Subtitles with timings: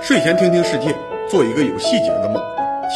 [0.00, 0.96] 睡前听听世界，
[1.28, 2.42] 做一个有细节的梦。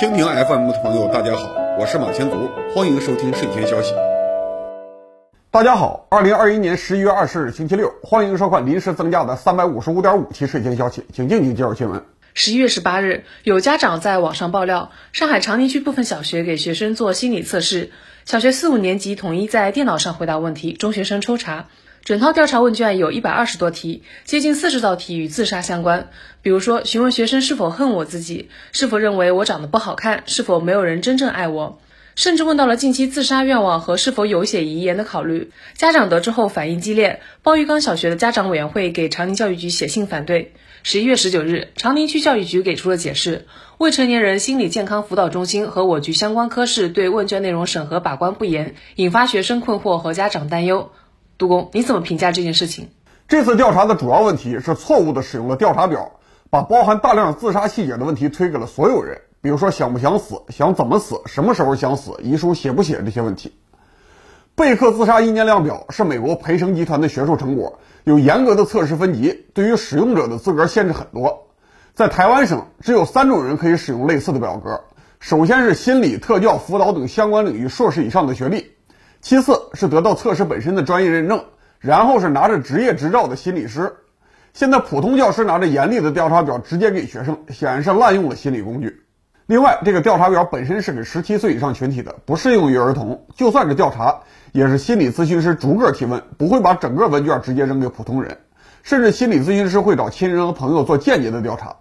[0.00, 3.92] 蜻蜓 FM 的朋友，大家好，我是马前卒，欢迎收听睡前消息。
[5.50, 12.02] 大家好，二零二一年十一月二十日星期六，欢迎收看临时增加的三百五十五点五期睡前消息，请静静介绍新闻。
[12.32, 17.90] 十一月十八日，有家长在网上爆料，上海长宁区部分小学给学生做心理测试，
[18.24, 21.66] 小学四五年级统一在电脑上回答问题，中学生抽查。
[22.04, 26.10] 整套调查问卷有一百二十多题，接近四十道题与自杀相关。
[26.42, 31.78] 比如说，询问学生是否恨我自己，是否认为我长得不好看，是否没有人真正爱我，
[32.16, 35.52] 甚至问到了近期自杀愿望和是否有写遗言的考虑。
[35.76, 40.54] 家长得知后反应激烈，鲍玉刚小学的家长委员会给长宁教育局写信反对。
[40.82, 43.46] 十一月十九日，长宁区教育局给出了解释：
[43.78, 50.90] 未成年人心理健康辅导中心和我局相关科室对问卷内容审核把关不严，引发学生困惑和家长担忧。
[51.42, 52.90] 杜工，你怎么评价这件事情？
[53.26, 56.12] 这次调查的主要问题是错误的使用了调查表，
[56.50, 63.54] 把包含大量自杀细节的问题推给了所有人，比如说想不想死、想怎么死、什么时候想死、遗书写不写这些问题。
[64.54, 71.48] 贝克自杀意念量表是美国培生集团的学术成果，有严格的测试分级，对于使用者的资格限制很多。
[71.92, 74.84] 在台湾省，只有三种人可以使用类似的表格：
[75.18, 78.70] 首先是心理、特教、辅导等相关领域硕士以上的学历。
[79.22, 81.44] 其次是得到测试本身的专业认证，
[81.78, 83.94] 然后是拿着职业执照的心理师。
[84.52, 89.04] 现在普通教师拿着严厉的调查表直接给学生，显然是滥用了心理工具。
[89.46, 93.24] 另外，这个调查表本身是给十七岁以上群体的，不适用于儿童。
[93.36, 98.36] 就算是调查，也是心理咨询师逐个提问，不会把整个问卷直接扔给普通人。
[98.82, 101.76] 甚至心理咨询师会找亲人和朋友做间接的调查。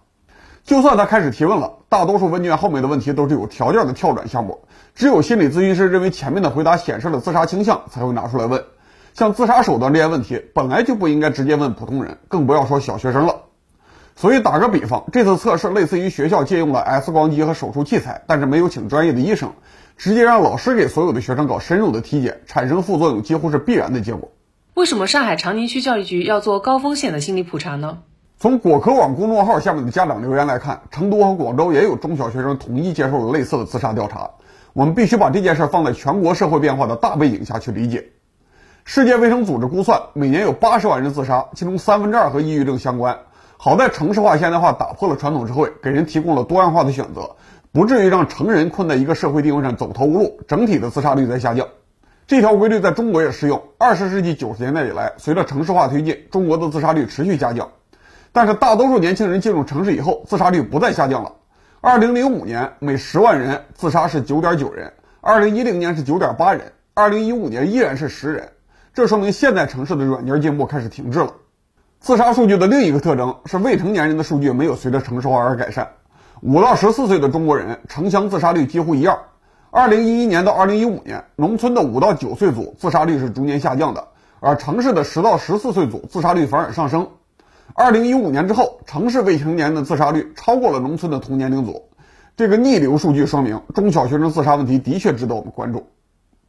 [0.64, 4.59] 就算他开始提问了，大多数问卷后面的问题都是有条件的跳转项目，
[4.95, 8.64] 只有心理咨询师认为前面的回答显示了自杀倾向，才会拿出来问。
[9.14, 13.42] 像自杀手段这些问题，本来就不应该直接问普通人，更不要说小学生了。
[14.16, 19.54] 所以打个比方，这次测试类似于学校借用了 X 光机和手术器材，但是没有请专业的医生，
[19.98, 24.32] 直接让老师给所有的学生搞深入的体检，产生副作用几乎是必然的结果。
[24.76, 28.00] 为什么上海长宁区教育局要做高风险的心理普查呢？
[28.41, 34.31] 从果壳网公众号下面的家长留言来看，成都和广州也有中小学生统一接受了类似的自杀调查。
[34.73, 38.13] 我们必须把这件事放在全国社会变化的大背景下去理解。
[38.83, 43.15] 世界卫生组织估算，每年有八十万人自杀，其中三分之二和抑郁症相关。
[43.57, 47.35] 好在城市化现代化打破了传统社会，给人提供了多样化的选择，
[47.71, 51.67] 不至于让成人困在一个社会地位上走投无路，整体的自杀率在下降。
[52.25, 53.61] 这条规律在中国也适用。
[53.77, 57.69] 二十世纪九十年代以来，随着城市化推进，中国的自杀率持续下降。
[58.33, 61.33] 但是大多数年轻人进入城市以后，自杀率不再下降了。
[61.81, 68.49] 二零零五年每十万人自杀是九点九人，二零一零年是九点八人，二零一五年依然是十人。
[68.93, 71.33] 这说明现在城市的软件进步开始停滞了。
[71.99, 75.87] 自杀数据的另一个特征是未成年人的数据没有随着城市化而改善。
[76.41, 79.20] 五到十四岁的中国人城乡自杀率几乎一样。
[79.70, 84.08] 二零一一年到二零一五年，农村的五到九岁组自杀率是逐年下降的，
[84.39, 87.08] 而城市的十到十四岁组自杀率反而上升。
[87.73, 91.83] 二零一五年之后，城市未成年的自杀率超过了农村的同年龄组。
[92.36, 95.87] 这个逆流数据说明，中小学生自杀问题的确值得我们关注。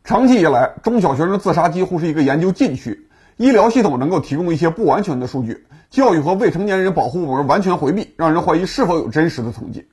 [0.03, 3.09] 长期以来，中小学生自杀几乎是一个研究禁区。
[3.37, 9.87] 医疗系统能够提供一些不完全的数据，教育和未成年人保护部门完全回避，让人怀疑是否有真实的统计。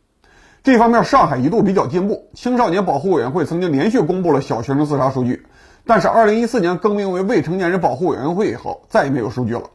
[0.64, 5.46] 这方面，上海一度比较进步，青少年保护委员会曾经连续公布了小学生自杀数据。
[5.86, 9.70] 但是，二零一四年更名为未成年人保护委员会以后，再也没有数据了。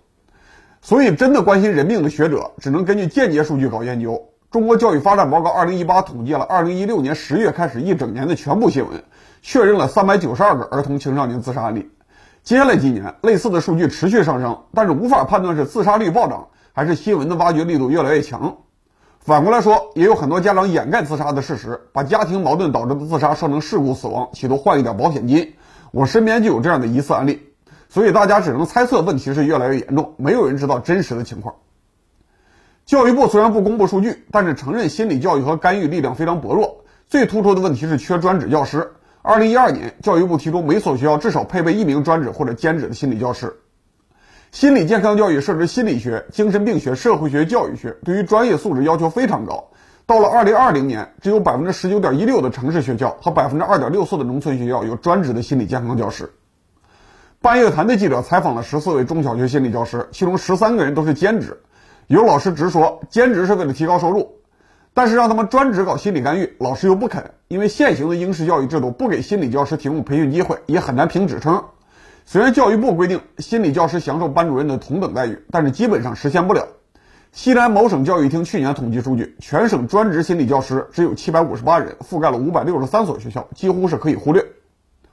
[0.85, 4.29] 所以，真的关心人命的学者只能根据间接数据搞研究。
[4.51, 9.03] 中国教育发展报告二零一八统计了二零一六年十月开始一整年的全部新闻，
[9.41, 11.91] 确认了三百九十二个儿童青少年自杀案例。
[12.43, 18.59] 接下来几年，类似的数据持续上升，但是无法判断是自杀率暴涨，还是新闻的挖掘力度越来越强。
[19.21, 25.55] 反过来说，也有很多家长掩盖自杀的事实，把家庭矛盾导致的自杀说成事故死亡，企图换一点保险金。
[25.93, 27.54] 我身边就有这样的疑似案例。
[27.95, 31.55] 所以大家只能猜测问题是越来越严重，没有人知道真实的情况。
[32.85, 36.85] 教育部虽然不公布数据，但是承认心理教育和干预力量非常薄弱。
[37.07, 38.91] 最突出的问题是缺专职教师。
[39.23, 43.55] 二零一二年，教育部提出每所学校至少配备一名专职或者兼职的心理教师。
[44.51, 49.69] 心理健康教育涉及心理学、精神病学、社会学、教育学，对于专业素质要求非常高。
[50.05, 56.29] 到了二零二零年，只有百分之十九点一六的城市学校和百分之二点六四的农村学校有专职的心理健康教师。
[57.45, 61.61] 半月谈的记者采访了十四位中小学心理教师，其中十三个人都是兼职。
[62.07, 64.37] 有老师直说，兼职是为了提高收入，
[64.95, 71.63] 但是让他们专职搞心理干预，老师又不肯，因为现行的应试教育制度不给心理教师提供培训机会，也很难评职称。
[72.25, 76.67] 虽然教育部规定心理教师享受班主任的同等待遇，但是基本上实现不了。
[77.31, 84.43] 西南某省教育厅去年统计数据，全省专职心理教师只有七百五十八人，覆盖了五百六十三所学校，几乎是可以忽略。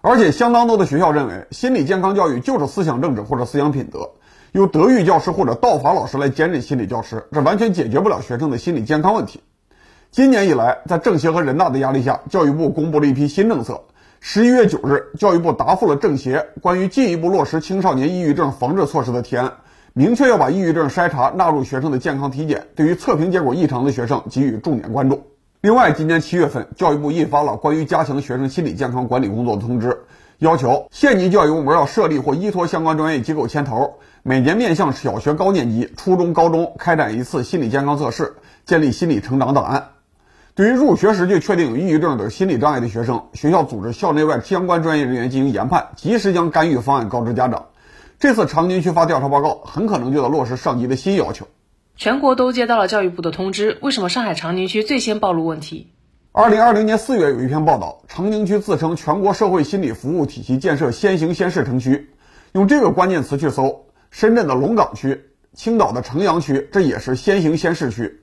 [0.03, 4.09] 而且，相当多的学校认为，心理健康教育就是思想政治或者思想品德，
[4.51, 9.41] 由德育教师或者道法老师来兼任心理教师，这完全解决不了学生的心理健康问题。
[10.09, 13.79] 今年以来，在政协和人大的压力下，教育部公布了一批新政策。
[14.19, 19.53] 十一月九日，教育部答复了政协关于进一步落实青少年抑郁症防治措施的提案。
[19.93, 25.30] 明确要把抑郁症筛查纳入学生的健康体检，对于测评结果异常的学生给予重点关注。
[25.63, 30.05] 另外，今年七月份，教育部印发了关于加强学生心理健康管理工作的通知，
[30.39, 39.89] 要求县级教育部门要设立或依托相关专业机构牵头，每年面向小学高年级、初中、高中开展一次心理健康测试，建立心理成长档案。
[40.55, 47.67] 对于入学时就确定有抑郁症等心理障碍的学生，学校组织校内外相关专业人员进行研判，及时将干预方案告知家长。
[48.17, 51.45] 这次长宁区发调查报告，很可能就要落实上级的新要求。
[51.97, 55.91] 全国都接到了教育部的通知，为什么上海长宁区最先暴露问题？
[56.31, 62.09] 二零二零年四月有一篇报道，长宁区自称全国社会心理服务体系建设先行先试城区，
[62.53, 68.21] 用这个关键词去搜，深圳的龙岗区、青岛的城阳区，这也是先行先试区。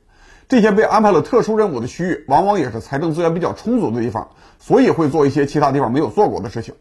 [0.48, 6.74] 这些被安排了特殊任务的区域，往往也是财政资源比较充足的地方，所以会做一些其他地方没有做过的事情。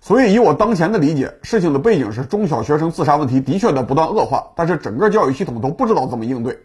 [0.00, 6.58] 所以，以我当前的理解，事情的背景是中小学生自杀问题的确在不断恶化，但是整个教育系统都不知道怎么应对。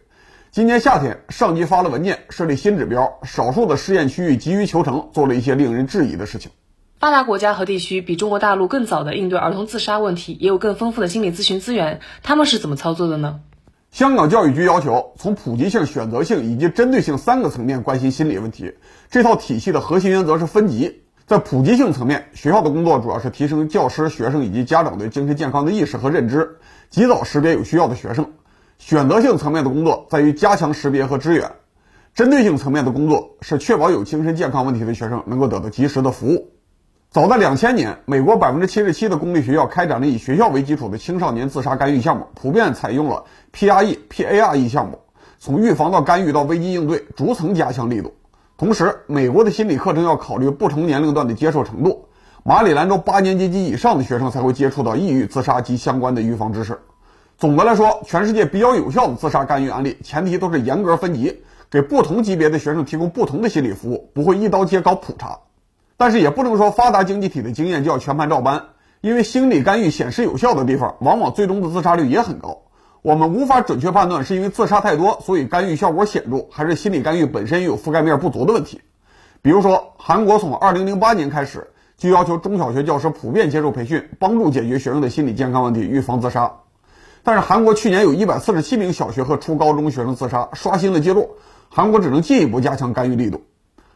[0.51, 6.51] 今年夏天，上级发了文件，设立新指标，少数的试验区域急于求成，做了一些令人质疑的事情。
[6.99, 13.39] 发达国家和地区比中国大陆更早的应对儿童自杀问题，也有更丰富的心理咨询资源，他们是怎么操作的呢？
[13.91, 18.73] 香港教育局要求从普及性、选择性以及针对性三个层面关心心理问题，
[19.09, 21.02] 这套体系的核心原则是分级。
[21.33, 26.59] 在普及性层面，学校的工作主要是提升教师、学生以及家长对精神健康的意识和认知，
[26.91, 28.33] 及早识别有需要的学生。
[28.77, 31.53] 选择性层面的工作在于加强识别和支援。
[32.13, 36.51] 针对性层面的工作是确保有精神健康问题的学生能够得到及时的服务。
[37.09, 44.99] 早在两千年，美国百分之七十七的公立学校开展了以学校为基础的青少年自杀干预项目，普遍采用了 PRE、PARE 项目，
[45.39, 48.13] 从预防到干预到危机应对，逐层加强力度。
[48.63, 52.07] 同时，美国的心理课程要考虑不同年龄段的接受程度。
[52.43, 56.79] 马里兰州八年级及以上的学生才会接触到抑郁、自杀及相关的预防知识。
[57.37, 65.39] 总的来说，全世界比较有效的自杀干预案例，前提都是严格分级，给不同级别的学生提供不同的心理服务，不会一刀切搞普查。
[65.97, 68.67] 但是也不能说发达经济体的经验就要全盘照搬，
[69.01, 72.61] 因为心理干预显示有效的地方，往往最终的自杀率也很高。
[73.03, 78.79] 我们无法准确判断是因为自杀太多，所以干预效果显著，还是心理干预本身有覆盖面不足的问题。
[79.41, 81.67] 比如说，韩国从2008年开始
[81.97, 86.59] 就要求中小学教师普遍接受培训，帮助解决学生的心理健康问题，预防自杀。
[87.23, 91.31] 但是韩国去年有一百四十七名小学和初高中学生自杀，刷新了记录。
[91.67, 93.41] 韩国只能进一步加强干预力度。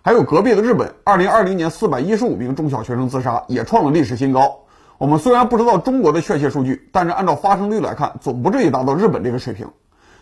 [0.02, 4.64] 还有隔壁的日本，2020年415名中小学生自杀，也创了历史新高。
[4.98, 9.68] 我们虽然不知道中国的确切数据，但是按照发生率来看，总不至于达到日本这个水平。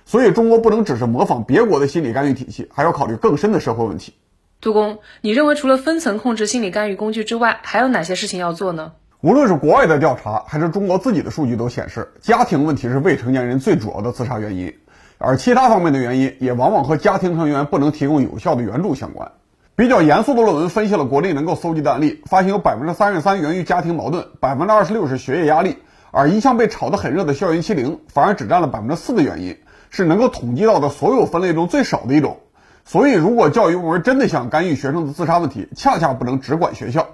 [0.06, 4.14] 所以中国不能只是模仿别国的心理干预体系，还要考虑更深的社会问题。
[4.60, 8.92] 杜工，你认为除了分层控制心理干预工具之外，还有哪些事情要做呢？
[9.22, 14.74] 无论是国外的调查，还是中国自己的数据都显示，家庭问题是未成年人最主要的自杀原因，
[15.18, 19.32] 而其他方面的原因也往往和家庭成员不能提供有效的援助相关。
[19.78, 25.80] 比较严肃的论文分析了国内能够搜集的案例，发现有百分之三十三源于家庭矛盾，百分之二十六是学业压力，
[26.12, 29.58] 而一向被炒得很热的校园欺凌反而只占了百分之四的原因，
[29.90, 32.38] 是能够统计到的所有分类中最少的一种。
[32.86, 37.08] 所以，如果教育部门真的想干预学生的自杀问题，恰恰不能只管学校。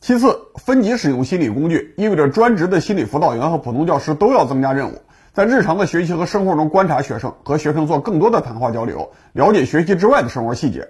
[0.00, 10.88] 其次，分级使用心理工具，意味着专职的心理辅导员和普通教师都要增加任务，在日常的学习和生活中观察学生，和学生做更多的谈话交流，了解学习之外的生活细节。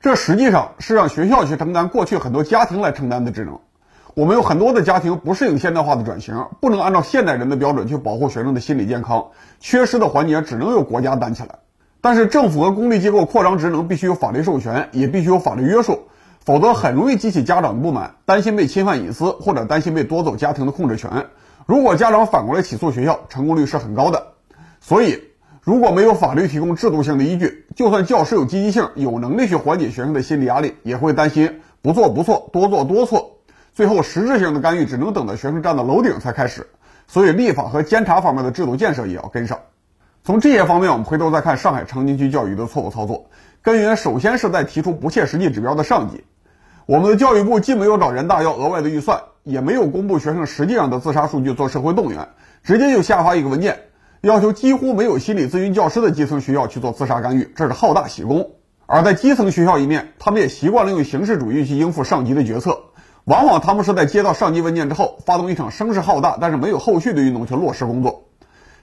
[0.00, 3.58] 这实际上是让学校去承担过去很多家庭来承担的职能。
[4.14, 9.28] 我们有很多的家庭不适应现代化的转型，不能按照现代人的标准去保护学生的心理健康，
[9.60, 11.58] 缺失的环节只能由国家担起来。
[12.00, 16.08] 但是政府和公立机构扩张职能必须有法律授权，也必须有法律约束，
[16.42, 21.26] 否则很容易激起家长的不满，担心被侵犯隐私，或者担心被夺走家庭的控制权。
[21.66, 24.28] 如果家长反过来起诉学校，成功率是很高的。
[24.80, 25.29] 所以。
[25.70, 33.36] 如果没有法律提供制度性的依据，就算教师有积极性、有能力去缓解学生的心理压力，也会担心不做不错，多做多错，
[33.72, 36.66] 最后实质性的干预只能等到学生站到楼顶才开始。
[37.06, 39.60] 所以，立法和监察方面的制度建设也要跟上。
[40.24, 43.26] 从这些方面，我们回头再看上海长宁区教育的错误操作，
[43.62, 46.24] 根源首先是在提出不切实际指标的上级。
[46.86, 52.26] 我们的教育部既没有找人大要额外的预算，也没有公布学生实际上的自杀数据做社会动员，
[52.64, 53.78] 直接就下发一个文件，
[54.22, 58.50] 要求几乎没有心理咨询教师的基层学校去做自杀干预，这是好大喜功。
[58.84, 62.80] 而在基层学校一面，他们也习惯了用形式主义去应付上级的决策，
[63.24, 68.24] 往往他们是在接到上级文件之后，发动一场声势浩大但是没有后续的运动去落实工作。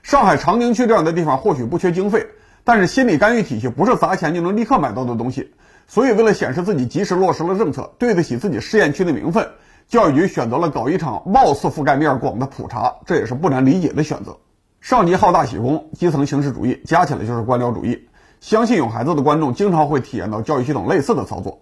[0.02, 2.26] 上海长宁区这样的地方或许不缺经费，
[2.64, 5.52] 但是心理干预体系不是砸钱就能立刻买到的东西。
[5.86, 9.50] 所以，为了显示自己及时落实了政策，对得起自己试验区的名分，
[9.86, 14.38] 教育局选择了搞一场貌似覆盖面广的普查，这也是不难理解的选择。
[14.80, 18.08] 上级好大喜功，基层形式主义，加起来就是官僚主义。
[18.40, 21.60] 相信有孩子的观众经常会体验到教育系统类似的操作。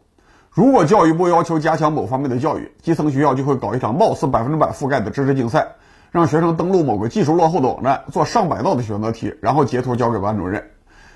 [0.50, 5.66] 如果教育部要求加强某方面的教育，基层学校就会搞一场貌似百分之百覆盖的知识竞赛，
[6.10, 10.62] 让学生登录某个技术落后的网站，做上百道的选择题，然后截图交给班主任。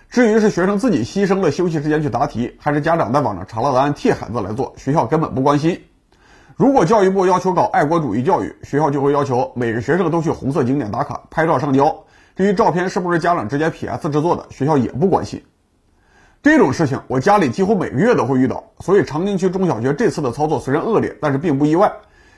[0.08, 5.80] 至于是学生自己牺牲了休息时间去答题，还是家长在网上查了答案替孩子来做，学校根本不关心。
[6.60, 12.04] 如果教育部要求搞爱国主义教育，学校就会要求每个学生都去红色景点打卡、拍照上交。
[12.36, 15.42] 至于照片是不是家长直接 PS 制作的，学校也不关心。
[16.42, 21.90] 这种事情我家里几乎每个月都会遇到，所以长宁区中小学这次的操作虽然恶劣，但是并不意外。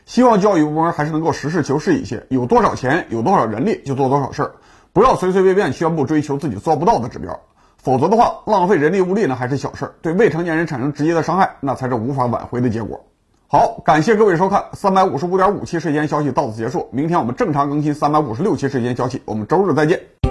[0.06, 4.52] 希望教育部门还是能够实事求是一些，有多少钱、有多少人力就做多少事儿，
[4.92, 7.40] 不要随随便便宣布追求自己做不到的指标。
[7.76, 13.04] 否则的话，浪费人力物力呢还是小事儿，对未成年人产生直接的伤害，那才是无法挽回的结果。
[13.54, 20.21] 好，感谢各位收看三百五十五点五期时间消息到此结束，明天我们正常更新三百五十六期时间消息，我们周日再见。